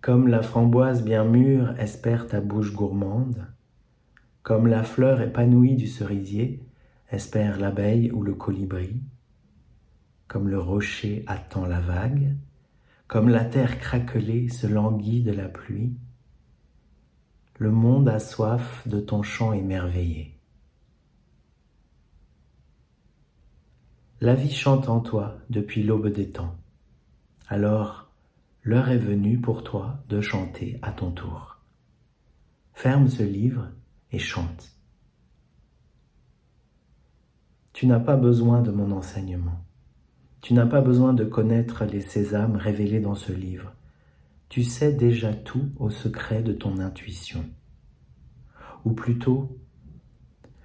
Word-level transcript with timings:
Comme 0.00 0.28
la 0.28 0.42
framboise 0.42 1.02
bien 1.02 1.24
mûre 1.24 1.74
espère 1.78 2.28
ta 2.28 2.40
bouche 2.40 2.72
gourmande, 2.72 3.46
comme 4.42 4.66
la 4.66 4.84
fleur 4.84 5.20
épanouie 5.20 5.74
du 5.74 5.88
cerisier 5.88 6.62
espère 7.10 7.58
l'abeille 7.58 8.12
ou 8.12 8.22
le 8.22 8.34
colibri, 8.34 9.02
comme 10.28 10.48
le 10.48 10.58
rocher 10.58 11.24
attend 11.26 11.66
la 11.66 11.80
vague, 11.80 12.36
comme 13.08 13.28
la 13.28 13.44
terre 13.44 13.80
craquelée 13.80 14.48
se 14.48 14.66
languit 14.66 15.22
de 15.22 15.32
la 15.32 15.48
pluie, 15.48 15.96
le 17.56 17.72
monde 17.72 18.08
a 18.08 18.20
soif 18.20 18.86
de 18.86 19.00
ton 19.00 19.22
chant 19.22 19.52
émerveillé. 19.52 20.38
La 24.20 24.34
vie 24.34 24.52
chante 24.52 24.88
en 24.88 25.00
toi 25.00 25.38
depuis 25.50 25.82
l'aube 25.82 26.08
des 26.08 26.30
temps. 26.30 26.56
Alors, 27.48 28.07
l'heure 28.68 28.90
est 28.90 28.98
venue 28.98 29.40
pour 29.40 29.64
toi 29.64 30.04
de 30.10 30.20
chanter 30.20 30.78
à 30.82 30.92
ton 30.92 31.10
tour. 31.10 31.56
Ferme 32.74 33.08
ce 33.08 33.22
livre 33.22 33.70
et 34.12 34.18
chante. 34.18 34.76
Tu 37.72 37.86
n'as 37.86 37.98
pas 37.98 38.18
besoin 38.18 38.60
de 38.60 38.70
mon 38.70 38.90
enseignement. 38.90 39.64
Tu 40.42 40.52
n'as 40.52 40.66
pas 40.66 40.82
besoin 40.82 41.14
de 41.14 41.24
connaître 41.24 41.86
les 41.86 42.02
sésames 42.02 42.56
révélés 42.56 43.00
dans 43.00 43.14
ce 43.14 43.32
livre. 43.32 43.72
Tu 44.50 44.62
sais 44.62 44.92
déjà 44.92 45.32
tout 45.32 45.70
au 45.78 45.88
secret 45.88 46.42
de 46.42 46.52
ton 46.52 46.78
intuition. 46.78 47.46
Ou 48.84 48.92
plutôt, 48.92 49.58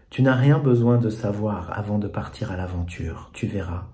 tu 0.09 0.23
n'as 0.23 0.35
rien 0.35 0.59
besoin 0.59 0.97
de 0.97 1.09
savoir 1.09 1.71
avant 1.71 1.99
de 1.99 2.09
partir 2.09 2.51
à 2.51 2.57
l'aventure, 2.57 3.31
tu 3.33 3.47
verras. 3.47 3.87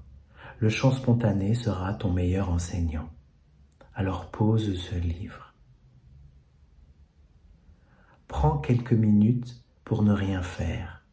Le 0.57 0.69
chant 0.69 0.89
spontané 0.89 1.53
sera 1.53 1.93
ton 1.93 2.11
meilleur 2.11 2.49
enseignant. 2.49 3.07
Alors 3.99 4.31
pose 4.31 4.79
ce 4.79 4.95
livre. 4.95 5.53
Prends 8.29 8.57
quelques 8.57 8.93
minutes 8.93 9.61
pour 9.83 10.03
ne 10.03 10.13
rien 10.13 10.41
faire. 10.41 11.03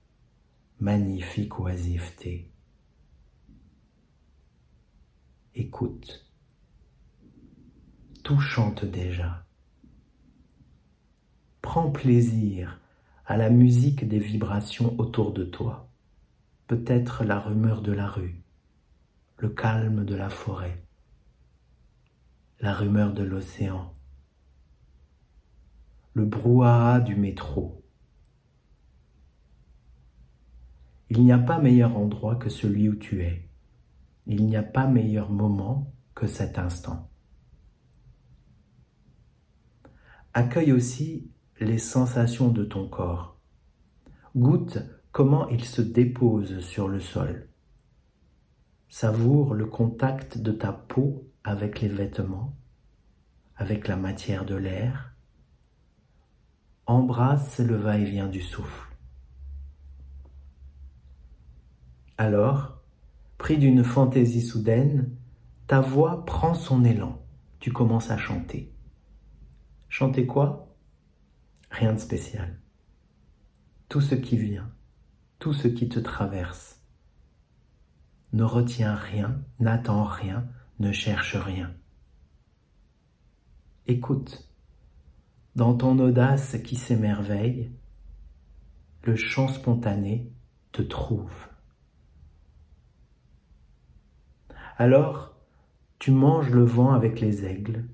Magnifique 0.79 1.59
oisiveté. 1.59 2.49
Écoute. 5.57 6.33
Tout 8.23 8.39
chante 8.39 8.85
déjà. 8.85 9.45
Prends 11.63 11.91
plaisir 11.91 12.79
à 13.25 13.37
la 13.37 13.51
musique 13.51 14.07
des 14.07 14.21
vibrations 14.21 14.95
autour 14.99 15.33
de 15.33 15.43
toi, 15.43 15.91
peut-être 16.69 17.25
la 17.25 17.41
rumeur 17.41 17.83
de 17.83 17.91
la 17.91 18.07
rue, 18.07 18.45
le 19.39 19.49
calme 19.49 20.05
de 20.05 20.15
la 20.15 20.31
forêt, 20.31 20.86
la 22.61 22.73
rumeur 22.73 23.13
de 23.13 23.23
l'océan, 23.23 23.93
le 26.15 26.25
brouhaha 26.25 27.01
du 27.01 27.15
métro. 27.15 27.85
Il 31.11 31.23
n'y 31.23 31.33
a 31.33 31.39
pas 31.39 31.59
meilleur 31.59 31.97
endroit 31.97 32.37
que 32.37 32.49
celui 32.49 32.89
où 32.89 32.95
tu 32.95 33.23
es. 33.23 33.49
Il 34.27 34.47
n'y 34.47 34.57
a 34.57 34.63
pas 34.63 34.87
meilleur 34.87 35.31
moment 35.31 35.93
que 36.15 36.27
cet 36.27 36.59
instant. 36.59 37.11
Accueille 40.33 40.73
aussi 40.73 41.31
les 41.61 41.79
sensations 41.79 42.49
de 42.49 42.65
ton 42.65 42.89
corps. 42.89 43.39
Goûte 44.35 44.79
comment 45.13 45.49
il 45.49 45.65
se 45.65 45.83
dépose 45.83 46.61
sur 46.61 46.89
le 46.89 47.01
sol. 47.01 47.49
Savoure 48.89 49.55
le 49.55 49.67
contact 49.67 50.39
de 50.39 50.53
ta 50.53 50.73
peau 50.73 51.31
avec 51.47 51.81
les 51.81 51.87
vêtements, 51.89 52.57
avec 53.55 53.87
la 53.87 53.95
matière 53.95 54.45
de 54.45 54.57
l'air. 54.57 55.15
Embrasse 56.87 57.61
le 57.61 57.77
va-et-vient 57.77 58.27
du 58.27 58.43
souffle. 58.43 58.97
Alors, 62.19 62.83
pris 63.39 63.59
d'une 63.59 63.85
fantaisie 63.85 64.43
soudaine, 64.43 65.17
ta 65.69 65.81
voix 65.81 66.25
prend 66.25 66.55
son 66.55 66.85
élan. 66.85 67.25
Tu 67.61 67.73
commences 67.73 68.11
à 68.11 68.19
chanter. 68.19 68.75
Chanter 69.89 70.27
quoi? 70.27 70.75
Rien 71.71 71.93
de 71.93 71.99
spécial. 71.99 72.61
Tout 73.89 74.01
ce 74.01 74.17
qui 74.17 74.37
vient, 74.37 74.73
tout 75.39 75.53
ce 75.53 75.69
qui 75.69 75.89
te 75.89 76.01
traverse. 76.01 76.83
Ne 78.33 78.43
retiens 78.43 78.97
rien, 78.97 79.41
n'attends 79.61 80.05
rien, 80.05 80.49
ne 80.79 80.93
cherche 80.93 81.37
rien. 81.37 81.75
Écoute, 83.87 84.49
dans 85.55 85.75
ton 85.75 85.99
audace 85.99 86.57
qui 86.65 86.77
s'émerveille, 86.77 87.71
le 89.05 89.17
chant 89.17 89.49
spontané 89.49 90.31
te 90.73 90.83
trouve. 90.83 91.49
Alors, 94.77 95.35
tu 95.99 96.11
manges 96.11 96.51
le 96.51 96.65
vent 96.65 96.93
avec 96.93 97.21
les 97.21 97.47
aigles, 97.47 97.87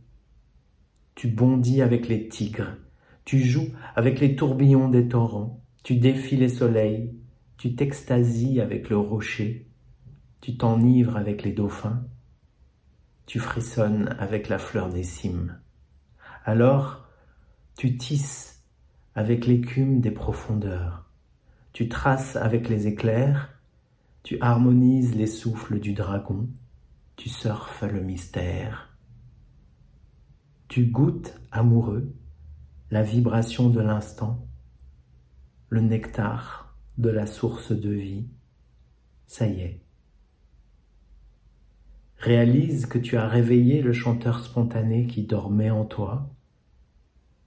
tu 1.14 1.28
bondis 1.28 1.82
avec 1.82 2.08
les 2.08 2.28
tigres, 2.28 2.76
tu 3.24 3.38
joues 3.38 3.68
avec 3.94 4.18
les 4.18 4.34
tourbillons 4.34 4.88
des 4.88 5.06
torrents, 5.06 5.62
tu 5.84 5.96
défies 5.96 6.36
les 6.36 6.48
soleils, 6.48 7.14
tu 7.58 7.76
t'extasies 7.76 8.60
avec 8.60 8.88
le 8.88 8.98
rocher, 8.98 9.68
tu 10.40 10.56
t'enivres 10.56 11.16
avec 11.16 11.44
les 11.44 11.52
dauphins, 11.52 12.04
tu 13.26 13.38
frissonnes 13.38 14.14
avec 14.18 14.48
la 14.48 14.58
fleur 14.58 14.88
des 14.88 15.04
cimes. 15.04 15.58
Alors, 16.44 17.08
tu 17.76 17.96
tisses 17.96 18.64
avec 19.14 19.46
l'écume 19.46 20.00
des 20.00 20.10
profondeurs, 20.10 21.10
tu 21.72 21.88
traces 21.88 22.36
avec 22.36 22.68
les 22.68 22.86
éclairs, 22.86 23.50
tu 24.22 24.38
harmonises 24.40 25.14
les 25.14 25.26
souffles 25.26 25.80
du 25.80 25.92
dragon, 25.92 26.48
tu 27.16 27.28
surfes 27.28 27.82
le 27.82 28.00
mystère. 28.00 28.96
Tu 30.68 30.86
goûtes, 30.86 31.38
amoureux, 31.50 32.14
la 32.90 33.02
vibration 33.02 33.68
de 33.68 33.80
l'instant, 33.80 34.46
le 35.68 35.80
nectar 35.80 36.76
de 36.98 37.10
la 37.10 37.26
source 37.26 37.72
de 37.72 37.90
vie. 37.90 38.26
Ça 39.26 39.46
y 39.46 39.60
est. 39.60 39.82
Réalise 42.22 42.86
que 42.86 42.98
tu 42.98 43.16
as 43.16 43.26
réveillé 43.26 43.82
le 43.82 43.92
chanteur 43.92 44.44
spontané 44.44 45.08
qui 45.08 45.24
dormait 45.24 45.70
en 45.70 45.84
toi. 45.84 46.30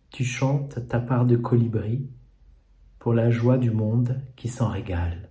Tu 0.10 0.26
chantes 0.26 0.86
ta 0.90 1.00
part 1.00 1.26
de 1.26 1.38
colibri 1.38 2.10
pour 3.00 3.14
la 3.14 3.32
joie 3.32 3.58
du 3.58 3.72
monde 3.72 4.20
qui 4.36 4.50
s'en 4.50 4.68
régale. 4.68 5.30